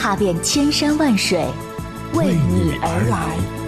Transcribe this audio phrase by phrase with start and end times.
[0.00, 1.44] 踏遍千山万水，
[2.14, 3.59] 为你而来。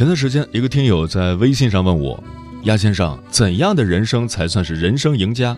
[0.00, 2.24] 前段时间，一个听友在微信上问我
[2.64, 5.54] ：“鸭先生，怎样的人生才算是人生赢家？”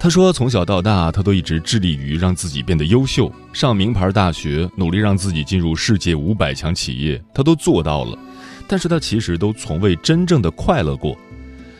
[0.00, 8.18] 他说：“从小到大，他都一直致力于让自己变得优秀，上名牌大学，努力让自己进入世界五百强企业，他都做到了。
[8.66, 11.16] 但是他其实都从未真正的快乐过。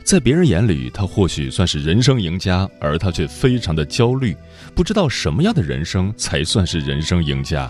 [0.04, 4.36] 在别人眼里，他或许算是人生赢家，而他却非常的焦虑，
[4.72, 7.68] 不知道什么样的人生才算是人生赢家。”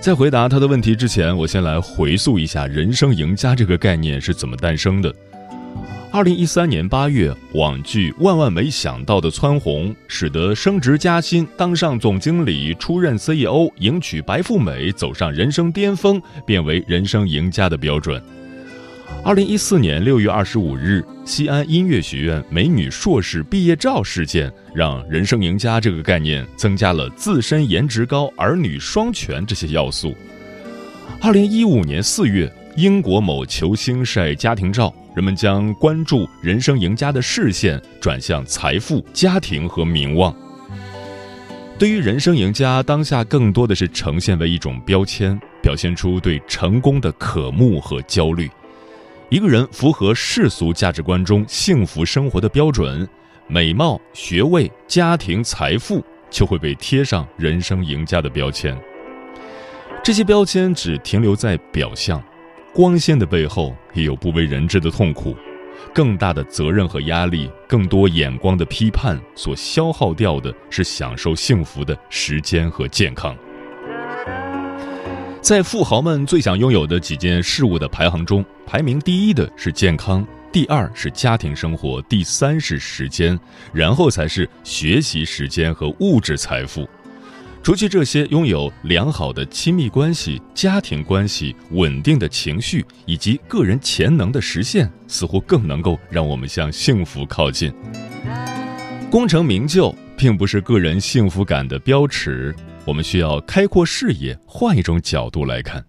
[0.00, 5.12] 在回答他的问题之前，我先来回溯一下“人生赢家”这个概念是怎么诞生的。
[6.12, 18.22] 二零一三年八月，网剧《万万没想到的蹿红》使得升职加薪、当上总经理、出任 CEO、迎娶白富美、走上人生巅峰，变为人生赢家的标准。
[19.22, 30.14] 二零一四年六月二十五日，西安音乐学院美女硕士毕业照事件，让“人生赢家”这个概念增加了自身颜值高、儿女双全这些要素。
[31.20, 40.34] 二零一五年四月，英国某球星晒家庭照，人们将关注“人生赢家”的视线转向财富、家庭和名望。
[41.78, 48.50] 对于“人生赢家”，当下更多的是呈现为一种标签，表现出对成功的渴慕和焦虑。
[49.34, 53.04] 一个人符合世俗价值观中幸福生活的标准，
[53.48, 56.00] 美貌、学位、家庭、财富
[56.30, 58.80] 就会被贴上人生赢家的标签。
[60.04, 62.22] 这些标签只停留在表象，
[62.72, 65.36] 光鲜的背后也有不为人知的痛苦，
[65.92, 73.36] 更大的责任和压力，更多眼光的批判，所消耗掉的是享受幸福的时间和健康。
[75.44, 83.38] 在富豪们最想拥有的几件事物的排行中，排名第一的是健康，第二是家庭生活，第三是时间，
[83.70, 86.88] 然后才是学习时间和物质财富。
[87.62, 97.70] 除去这些，拥有良好的亲密关系、家庭关系、稳定的情绪以及个人潜能的实现，似乎更能够让我们向幸福靠近。
[99.14, 102.52] 功成名就并不是个人幸福感的标尺。
[102.84, 105.84] 我们需要开阔视野，换一种角度来看。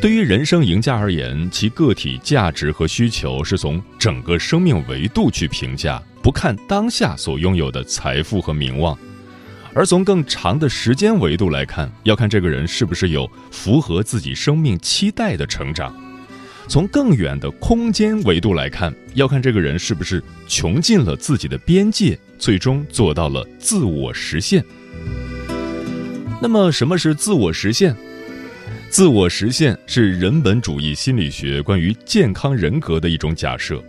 [0.00, 8.96] 对于人生赢家而言，其个体价值和需求是从整个生命维度去评价，不看当下所拥有的财富和名望；
[9.74, 15.92] 而从更长的时间维度来看，要看这个人是不是有符合自己生命期待的成长；
[16.68, 24.64] 从更远的空间维度来看，要看这个人是不是穷尽了自己的边界，最终做到了自我实现。
[26.42, 27.96] 那么，什么是自我实现？
[28.90, 33.82] 自我实现是人本主义心理学关于健康人格的一种假设。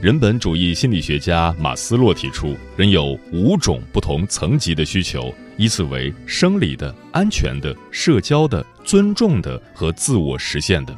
[0.00, 10.96] 人本主义心理学家马斯洛提出，人有五种不同层级的需求，依次为生理的、安全的、社交的、尊重的和自我实现的。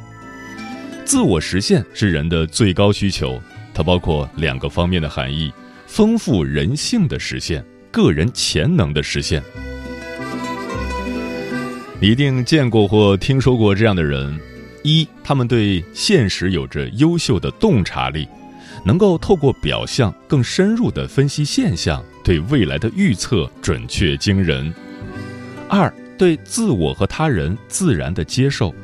[1.05, 3.41] 自我实现是人的最高需求，
[3.75, 5.53] 它包括两个方面的含义：
[5.87, 9.43] 丰富人性的实现，个人潜能的实现。
[12.01, 14.41] 你一定见过或听说过这样的人：
[14.83, 18.27] 一，他们对现实有着优秀的洞察力，
[18.85, 24.73] 能够透过表象更深入地分析现象，对未来的预测准确惊人；
[25.69, 28.75] 二，对自我和他人自然的接受，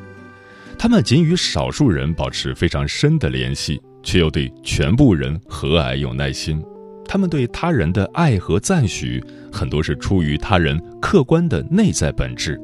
[0.81, 6.59] 他们仅与少数人保持非常深的联系，却又对全部人和蔼有耐心。
[7.05, 9.23] 他们对他人的爱和赞许，
[9.53, 12.59] 很多是出于他人客观的内在本质。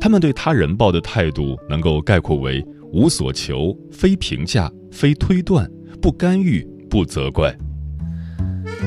[0.00, 7.54] 他们对他人抱的态度能够概括为无所求、非评价、非推断、不干预、不责怪。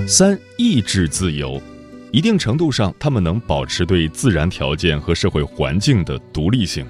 [0.08, 1.62] 三、意志自由，
[2.12, 6.84] 一定程度上，他们能保持对自然条件和社会环境的独立性，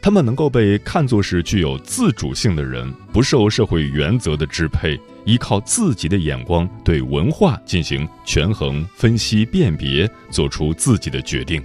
[0.00, 11.62] 他们能够被看作是具有自主性的人，不受社会原则的支配，依靠自己的眼光对文化进行权衡、分析、辨别，做出自己的决定。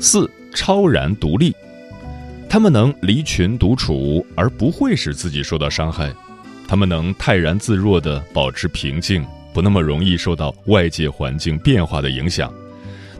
[0.00, 1.54] 四超然独立，
[2.48, 6.10] 他们能离群独处，而不会使自己受到伤害；
[6.66, 12.52] 他们能泰然自若地保持平静，不那么容易受到外界环境变化的影响。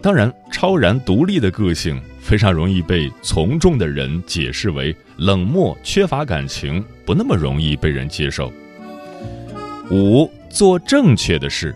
[0.00, 8.52] 当然，超然独立的个性非常容易被从众的人解释为冷漠、缺乏感情，不那么容易被人接受。
[9.90, 11.74] 五做正确的事，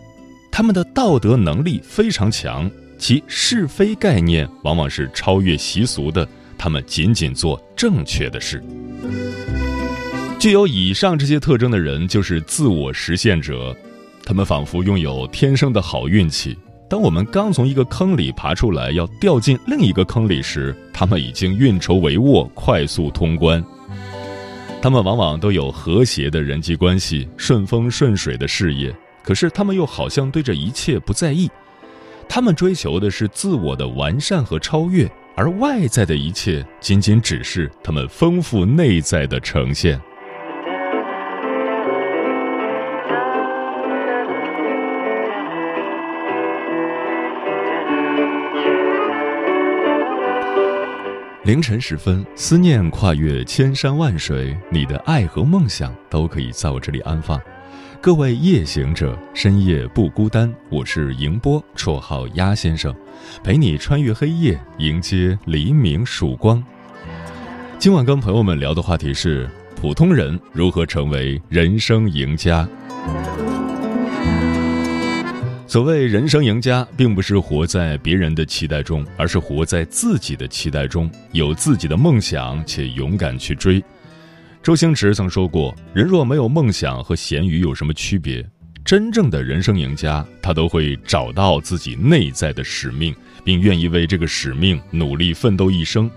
[0.50, 6.28] 他们的道德能力非常强，其是非概念往往是超越习俗的。
[6.58, 8.62] 他们仅仅做正确的事。
[10.38, 13.74] 具有以上这些特征的人，就是自我实现者，
[14.22, 16.58] 他们仿佛拥有天生的好运气。
[16.92, 23.64] 当我们刚从一个坑里爬出来，要掉进另一个坑里时，他们已经运筹帷幄，快速通关。
[24.82, 31.50] 他们往往都有和谐的人际关系，顺风顺水的事业，可是他们又好像对这一切不在意。
[32.28, 39.98] 他们追求的是自我的完善和超越，而外在的一切仅仅只是他们丰富内在的呈现。
[51.44, 57.40] 凌晨时分，思念跨越千山万水，你的爱和梦想都可以在我这里安放。
[58.00, 60.52] 各位夜行者，深夜不孤单。
[60.70, 62.94] 我是迎波，绰号鸭先生，
[63.42, 66.62] 陪你穿越黑夜，迎接黎明曙光。
[67.76, 72.68] 今晚跟朋友们聊的话题是：普通人如何成为人生赢家。
[75.72, 83.82] 所谓人生赢家，并不是活在别人的期待中，而是活在自己的期待中，有自己的梦想且勇敢去追。
[84.62, 88.46] 周星驰曾说过：“人若没有梦想，和咸鱼有什么区别？”
[88.84, 96.10] 真正的人生赢家，他都会找到自己内在的使命，并愿意为这个使命努力奋斗一生。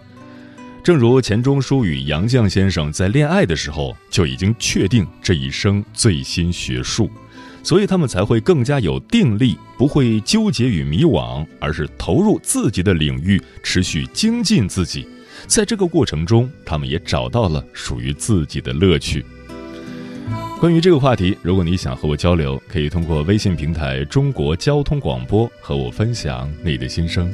[0.84, 7.10] 正如钱钟书与杨绛先生在恋爱的时候就已经确定这一生最新学术。
[7.66, 15.08] 所以他们才会更加有定力，不会纠结与迷惘，而是投入自己的领域，持续精进自己。
[15.48, 19.26] 在这个过程中，他们也找到了属于自己的乐趣。
[20.60, 27.34] 关于这个话题，如果你想和我交流，可以通过微信平台“中国交通广播”和我分享你的心声。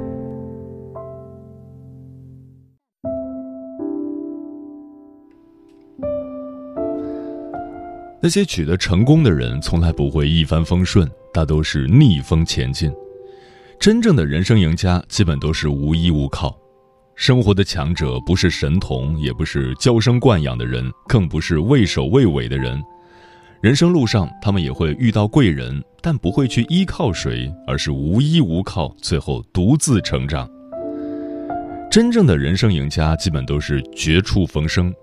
[8.23, 12.93] 那些取得成功的人，从来不会一帆风顺，大都是逆风前进。
[13.79, 16.55] 真正的人生赢家，基本都是无依无靠。
[17.15, 22.79] 生活的强者，不是神童，也不是娇生惯养的人，更不是畏首畏尾的人。
[23.59, 30.47] 人生路上，他们也会遇到贵人，但不会去依靠谁，而是无依无靠，最后独自成长。
[31.89, 34.93] 真正的人生赢家，基本都是绝处逢生。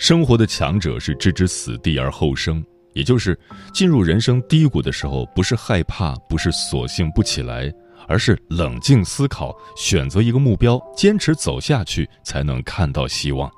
[0.00, 2.64] 生活的强者是置之死地而后生，
[2.94, 3.38] 也就是
[3.74, 7.70] 进入人生低谷的时候，不是害怕，不是索性不起来，
[8.08, 13.48] 而是冷静思考，选择一个目标，坚持走下去，才能看到希望。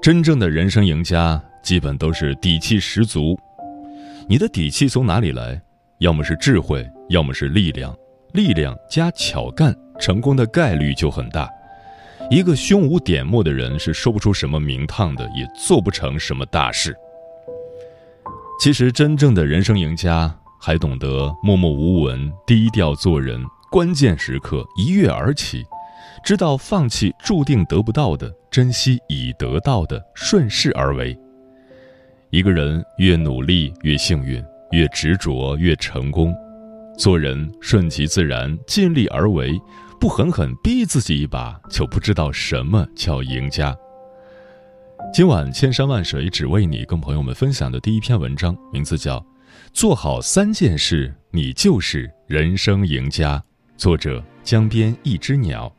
[0.00, 3.36] 真正的人生赢家，基本都是底气十足。
[4.28, 5.60] 你的底气从哪里来？
[5.98, 7.92] 要么是智慧，要么是力量。
[8.34, 11.50] 力量加巧干，成功的概率就很大。
[12.30, 16.94] 一个胸无点墨的人是说不出什么名堂的，也做不成什么大事。
[18.60, 25.64] 其实，真正的人生赢家还懂得默默无闻、低调做人，关键时刻一跃而起，
[26.22, 31.18] 知道放弃注定得不到的，珍惜已得到的，顺势而为。
[32.28, 36.34] 一个人越努力越幸运，越执着越成功。
[36.98, 39.58] 做人顺其自然，尽力而为，
[40.00, 43.76] 不狠狠逼自己一把，就不知道什么叫赢家。
[45.12, 49.18] 今晚千山万水只为你，跟朋友们分享的第一篇文章，名字叫
[49.72, 53.38] 《做好三件事，你就是人生赢家》，
[53.76, 55.72] 作者江边一只鸟。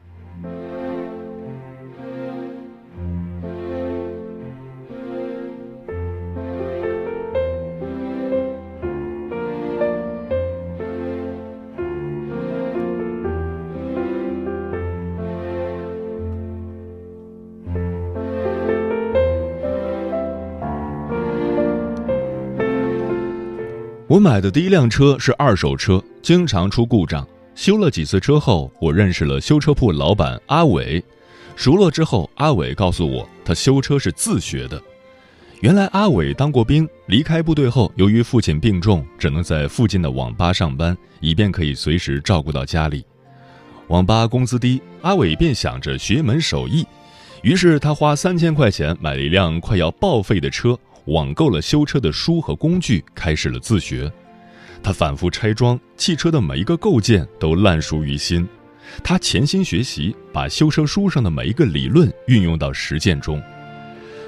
[24.19, 27.25] 买的第一辆车是二手车，经常出故障。
[27.55, 31.03] 修了几次车后，我认识了修车铺老板阿伟。
[31.55, 34.81] 熟络之后，阿伟告诉我，他修车是自学的。
[35.59, 43.05] 原来阿伟当过兵，离开部队后，由于父亲病重，只能在附近的网吧上班，以便可以随时照顾到家里。
[43.87, 46.85] 网吧工资低，阿伟便想着学门手艺，
[47.41, 50.79] 于是他花三千块钱买了一辆快要报废的车。
[51.09, 54.11] 网购了修车的书和工具，开始了自学。
[54.81, 58.47] 他反复拆装汽车的每一个构件，都烂熟于心。
[59.03, 63.41] 他潜心学习，把修车书上的每一个理论运用到实践中。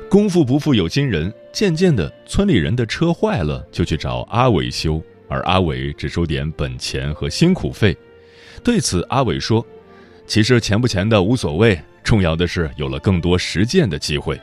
[0.09, 7.95] 功夫不负有心人，渐渐的，村里人的车坏了就去找阿伟修，而阿伟只收点本钱和辛苦费。
[8.61, 9.65] 对此，阿伟说
[10.27, 14.39] ：“其实钱不钱的无所谓，重要的是有了更多实践的机会。”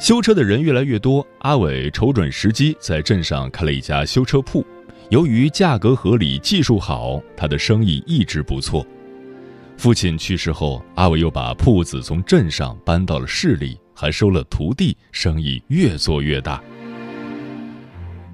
[0.00, 4.64] 修车的人越来越多，阿伟瞅准时机，在镇上开了一家修车铺。
[5.08, 8.84] 由于价格合理、技术好，他的生意一直不错。
[9.78, 16.62] 父亲去世后，阿伟又把铺子从镇上搬到了市里，还收了徒弟，生意越做越大。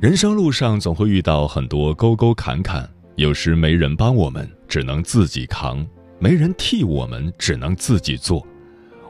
[0.00, 5.87] 人生路上总会遇到很多沟沟坎坎，有时没人帮我们，只能自己扛；
[6.19, 8.45] 没人替我们，只能自己做。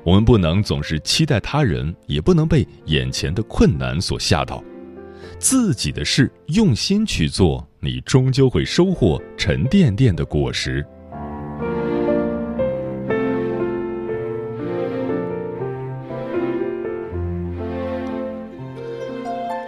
[0.03, 4.63] 我们不能总是期待他人，也不能被眼前的困难所吓倒。
[5.39, 10.85] 自己的事用心去做，你终究会收获沉甸甸的果实。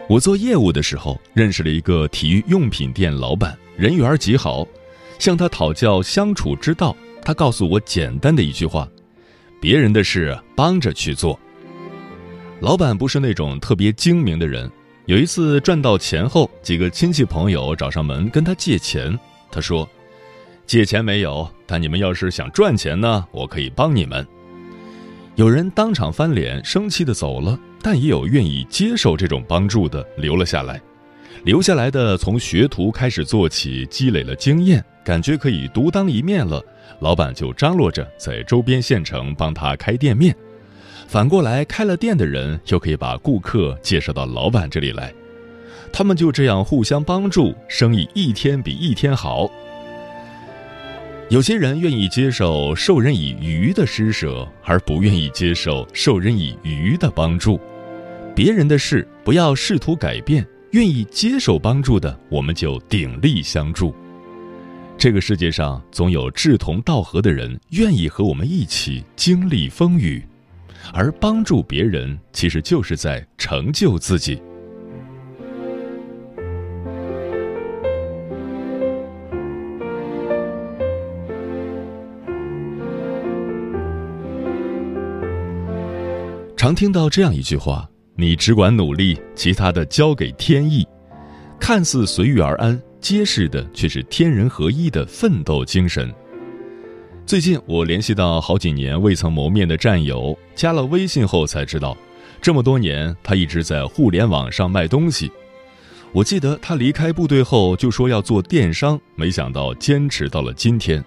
[0.09, 4.67] 我做业务的时候，认识了一个体育用品店老板，人缘极好。
[5.19, 8.89] 向他讨教相处之道，他告诉我简单的一句话。
[9.63, 11.39] 别人的事帮着去做。
[12.59, 14.69] 老板不是那种特别精明的人。
[15.07, 19.17] 有一次赚到钱后，几个亲戚朋友找上门跟他借钱。
[19.53, 19.89] 他说
[20.67, 24.27] ：“借钱没有，但你们要是想赚钱呢，我可以帮你们。”
[25.37, 30.83] 有人当场翻脸，生气的走了，但也有愿意接受这种帮助的留了下来。
[31.45, 36.65] 留下来的从学徒开始做起，积累了经验，感觉可以独当一面了。
[37.01, 40.35] 老板就张罗着在周边县城帮他开店面，
[41.09, 45.13] 反过来开了店的人又可以把顾客介绍到老板这里来，
[45.93, 49.51] 他们就这样互相帮助，生意一天比一天好。
[51.29, 57.59] 有些人愿意接受授人以鱼的施舍，而不愿意接受授人以渔的帮助。
[58.33, 63.95] 别人的事不要试图改变，愿意接受帮助的，我们就鼎力相助。
[64.97, 70.25] 这个世界上总有志同道合的人，愿意和我们一起经历风雨，
[70.95, 74.41] 而帮助别人，其实就是在成就自己。
[86.57, 90.87] 常听到这样一句话：“你只管努力，其他的交给天意。”
[91.61, 92.81] 看似随遇而安。
[93.01, 96.09] 揭示的却是天人合一的奋斗精神。
[97.27, 101.97] 最近我联系到好几年未曾谋面的战友，加了微信后才知道，
[102.41, 105.29] 这么多年他一直在互联网上卖东西。
[106.13, 111.05] 我记得他离开部队后就说要做电商，没想到坚持到了今天。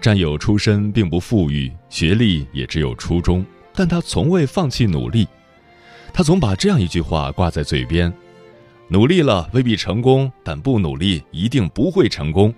[0.00, 3.44] 战友出身并不富裕，学历也只有初中，
[3.74, 5.26] 但他从未放弃努力。
[6.14, 8.10] 他总把这样一句话挂在嘴边。
[8.86, 12.54] 努力了未必成功，但不努力一定不会成功。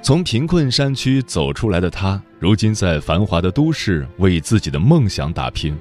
[0.00, 5.76] 从贫困山区走出来的他，如今在繁华的都市为自己的梦想打拼。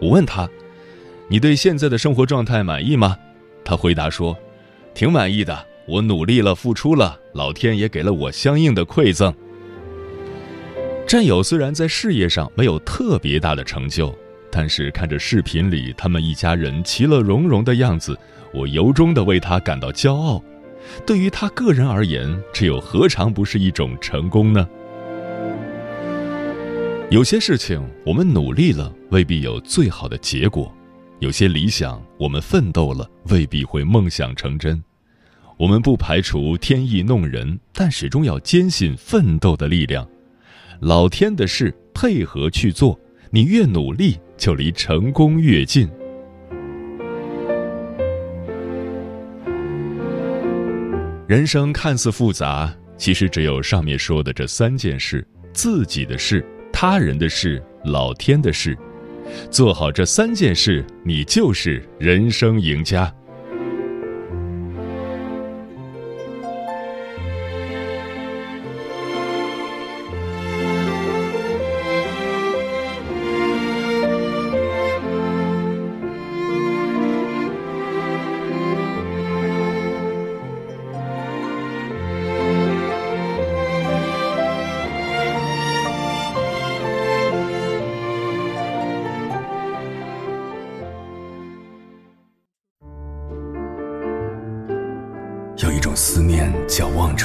[0.00, 0.48] 我问他
[1.26, 3.16] ：“你对现在的生活状态满意吗？”
[3.64, 4.36] 他回答说
[4.94, 9.34] ：“挺满意的，我努力了，付出了，老天也给了我相应的馈赠。”
[11.08, 14.16] 战友虽然在事业上没有特别大的成就，
[14.56, 18.16] 但是看着视频里他们一家人其乐融融的样子，
[18.52, 20.40] 我由衷的为他感到骄傲。
[21.04, 24.68] 对于他个人而言，这又何尝不是一种成功呢？
[27.10, 30.72] 有些事情我们努力了，未必有最好的结果；
[31.18, 34.80] 有些理想我们奋斗了，未必会梦想成真。
[35.56, 40.08] 我们不排除天意弄人，但始终要坚信奋斗的力量。
[40.80, 42.96] 老天的事，配合去做，
[43.30, 45.88] 你越努力，就离成功越近。
[51.26, 58.76] 人生看似复杂，其实只有上面说的这三件事：自己的事、他人的事、老天的事。
[59.50, 63.12] 做好这三件事，你就是人生赢家。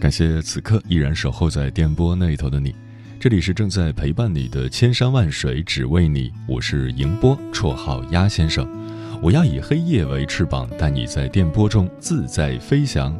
[0.00, 2.74] 感谢此刻依然守候在电波那一头的你，
[3.20, 8.66] 这里是正在陪伴你的千山万水只为你，我是迎波，绰号鸭先生。
[9.20, 13.14] 我要以黑夜为翅膀，带你在电波中自在飞翔。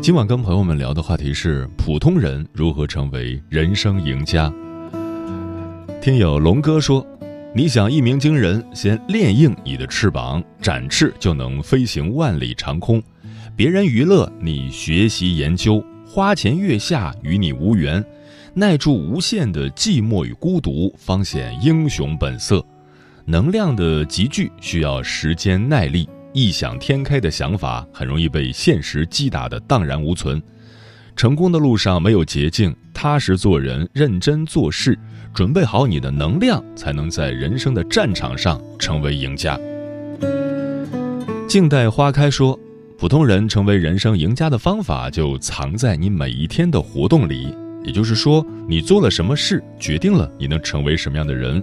[0.00, 4.50] 今晚跟朋友们聊的话题是：普通人如何成为人生赢家？
[6.00, 7.06] 听友龙哥说，
[7.54, 13.02] 你想一鸣惊人，先练硬你的翅膀，展翅就能飞行万里长空。
[13.54, 18.02] 别人娱乐你学习研究，花前月下与你无缘，
[18.54, 22.64] 耐住无限的寂寞与孤独，方显英雄本色。
[23.26, 30.42] 能量的集聚需要时间耐力，异想天开的想法很容易被现实击打的荡然无存。
[31.14, 34.98] 成功的路上没有捷径，踏实做人，认真做事，
[35.34, 39.60] 准备好你的能量，才能在人生的战场上成为赢家。
[41.46, 42.58] 静待花开说。
[43.02, 47.52] 普通人成为人生赢家的方法，就藏在你每一天的活动里。
[47.82, 51.60] 也就是说，你做了什么事，决定了你能成为什么样的人。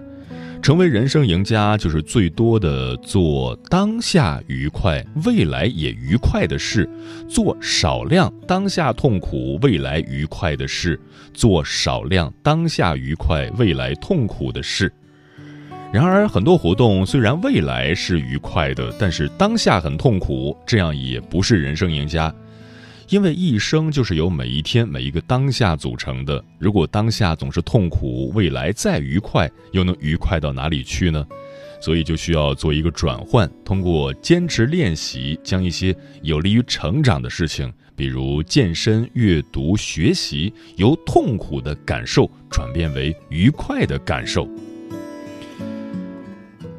[0.62, 6.90] 成为人生赢家，就是最多的做当下愉快、未来也愉快的事，
[7.30, 11.00] 做少量当下痛苦、未来愉快的事，
[11.34, 14.92] 做少量当下愉快、未来痛苦的事。
[15.92, 22.34] 然而，很多活动虽然未来是愉快的，但是当下很痛苦，这样也不是人生赢家。
[23.08, 26.44] 因为一生就是由每一天每一个当下组成的。
[26.60, 31.26] 如果当下总是痛苦，未来再愉快，又能愉快到哪里去呢？
[31.82, 44.48] 所以就需要做一个转换，通过坚持练习，将一些有利于成长的事情，比如健身、阅读、学习，由痛苦的感受转变为愉快的感受。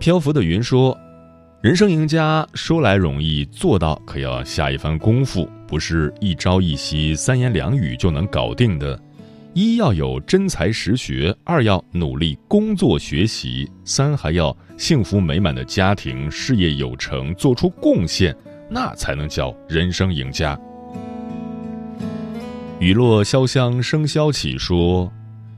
[0.01, 0.99] 漂浮的云说
[1.61, 8.99] ：“人生赢家说来容易，做到可要下一番功夫，不是一朝一夕、三言两语就能搞定的。
[9.53, 18.35] 一要有真才实学，二要努力工作学习，三还要幸福美满的家庭、事业有成，做出贡献，
[18.71, 20.59] 那才能叫人生赢家。”
[22.81, 25.13] 雨落潇湘声萧起说：“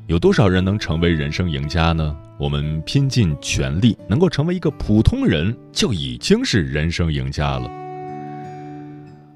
[0.06, 7.70] 有多少人能成为人生赢家呢？”我们拼尽全力，能够成为一个普通人，就已经是人生赢家了。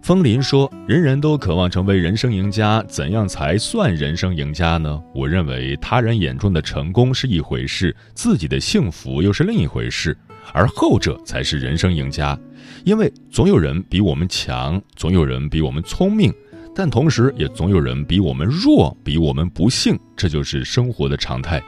[0.03, 10.17] 风林说：“人人都渴望成为人生赢家，怎样才算人生赢家呢？”我认为，他人眼中的成功是一回事，自己的幸福又是另一回事，
[10.53, 12.37] 而后者才是人生赢家。
[12.85, 16.33] 因为总有人比我们强，总有人比我们聪明，
[16.79, 21.59] 但同时也总有人比我们弱，比我们不幸，这就是生活的常态。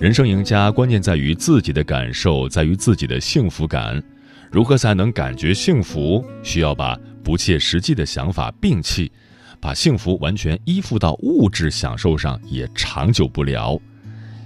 [0.00, 4.02] 人生赢家关键在于自己的感受，在于自己的幸福感。
[4.50, 6.24] 如何才能感觉幸福？
[6.42, 9.10] 需要把不切实际的想法摒弃，
[9.60, 13.80] 把幸福完全依附到物质享受上，也长久不了。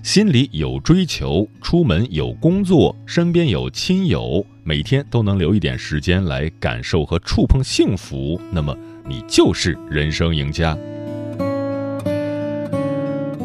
[0.02, 8.76] 心里有追求，出门有工作，身边有亲友，每天都能留一点时间来感受和触碰幸福，那么
[9.08, 10.76] 你就是人生赢家。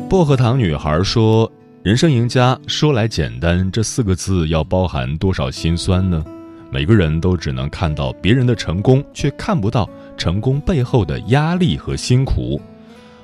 [0.10, 6.24] 薄荷糖女孩说：“人生赢家说来简单，这四个字要包含多少心酸呢？”
[6.70, 12.60] 每个人都只能看到别人的成功，却看不到成功背后的压力和辛苦。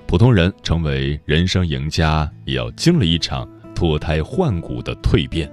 [0.06, 5.52] 普通人成为人生赢家，也要经历一场脱胎换骨的蜕变。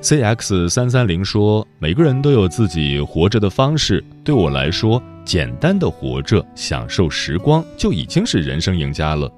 [0.00, 9.30] C X 三三零说：“每个人都有自己活着的方式，对我来说，简单的活着，享受时光，就已经是人生赢家了。”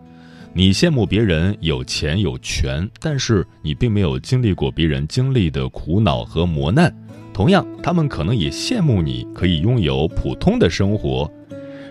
[0.56, 6.94] 你羡慕别人有钱有权，但是你并没有经历过别人经历的苦恼和磨难。
[7.32, 11.28] 同样，他们可能也羡慕你可以拥有普通的生活。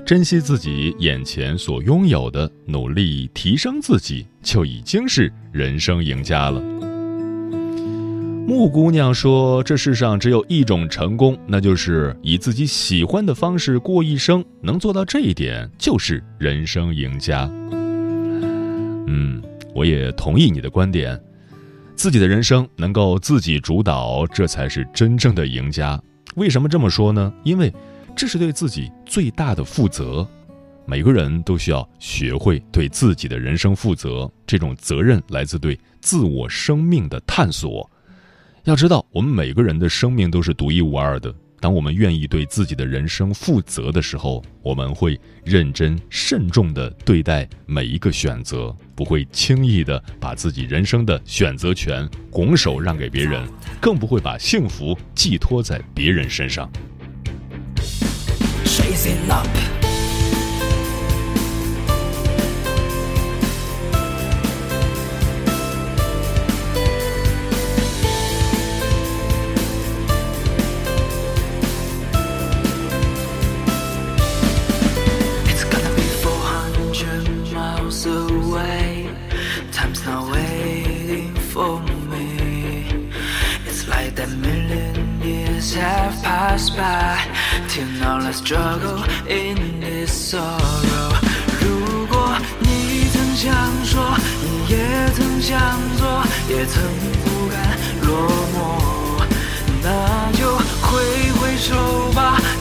[0.06, 6.62] 珍惜自己眼前所拥有的，努力提升自己，就已经是人生赢家了。
[8.45, 14.43] 木姑娘说：“这世上只有一种成功，那就是以自己喜欢的方式过一生。
[14.62, 17.49] 能做到这一点，就是人生赢家。”
[19.08, 19.41] 嗯，
[19.73, 21.17] 我也同意你的观点，
[21.95, 25.99] 自己的人生能够自己主导，这才是真正的赢家。
[26.36, 27.34] 为什么这么说呢？
[27.43, 27.73] 因为
[28.13, 30.27] 这是对自己最大的负责。
[30.86, 37.89] 每个人都需要学会对自己的人生负责，这种责任来自对自我生命的探索。
[38.65, 41.34] 要知道，我们每个人的生命都是独一无二的。
[41.60, 53.45] 当我们愿意对自己的人生负责的时候，我们会认真慎重地对待每一个选择，不会轻易地把自己人生的选择权拱手让给别人，
[53.82, 56.71] 更不会把幸福寄托在别人身上。
[58.65, 59.83] struggle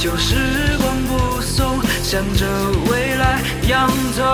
[0.02, 0.34] 旧时
[0.78, 2.44] 光不送，向着
[2.90, 4.24] 未来扬走。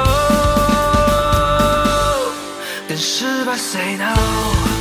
[2.88, 4.77] 跟失败 say no。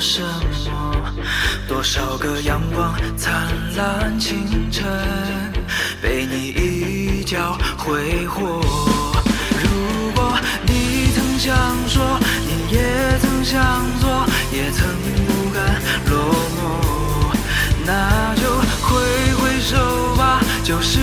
[0.00, 1.14] 什么？
[1.66, 4.84] 多少个阳光灿烂清晨，
[6.00, 8.60] 被你一脚挥霍。
[9.62, 11.54] 如果你曾想
[11.88, 14.86] 说，你也曾想做，也曾
[15.26, 17.36] 不甘落寞，
[17.84, 18.42] 那就
[18.82, 18.88] 挥
[19.34, 21.00] 挥手吧，旧时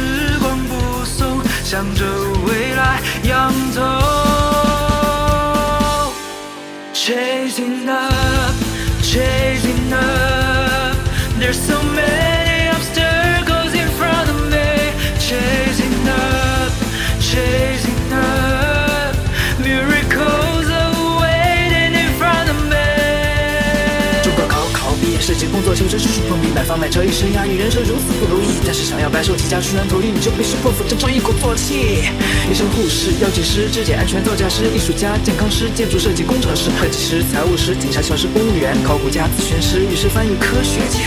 [25.56, 28.60] 工作求职处处碰壁，买房买车一生压抑，人生如此不如意。
[28.65, 32.04] 但是想要白手起家出人头地，你就必须破釜沉舟，一鼓作气。
[32.52, 41.00] 医生、护士、药剂师、质检安全造价师、艺术家、健康师、建筑设计工程师、会计师、财务师、警察、教师、公务员、考古家、咨询师、律师、翻译、科学家。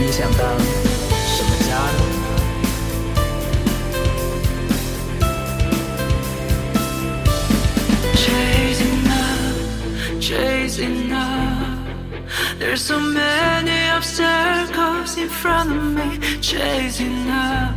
[0.00, 0.48] 你想当
[10.72, 11.86] chasing up.
[12.58, 17.76] There's so many obstacles in front of me, chasing up,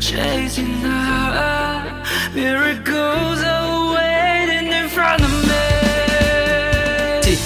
[0.00, 2.06] chasing up.
[2.34, 5.33] Miracles are waiting in front of me.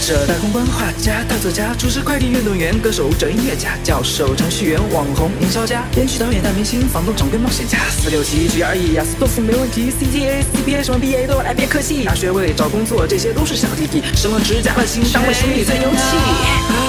[0.09, 16.88] 者、大公关、画家、大作家、厨师、快递、运动员、歌手、舞者、音乐家、教授、程序员、网红、营销家、编剧、导演、大明星、房东、掌柜、冒险家，四六级、GRE、雅思、托福没问题，CTA、CPA 什么 BA 都要来别客气，拿学位、找工作，这些都是小弟弟，升了职加了薪，当了兄弟最牛气。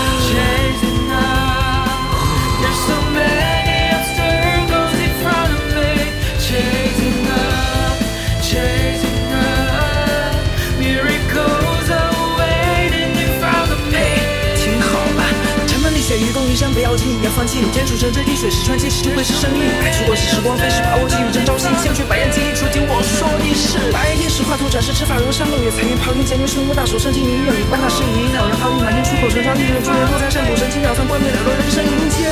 [17.40, 17.64] 放弃。
[17.72, 19.64] 天出神，这滴水是传奇，是智慧是生命。
[19.80, 21.72] 爱出过是时光飞逝，把握机遇真朝夕。
[21.80, 23.80] 相学百言经，出听我说的是。
[23.96, 32.28] 白天使画图展示，吃法如山漏月财运抛云前面顺无大手伸进云愿里，万大事宜，让人好运满天出口成章，利润祝愿多财山谷神奇妙算，冠冕了落人生赢家。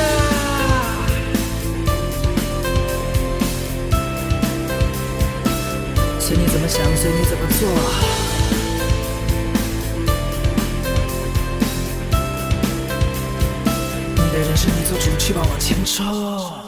[6.20, 8.27] 随你怎么想，随你怎么做。
[14.60, 16.67] 是你做主，去吧，往前冲。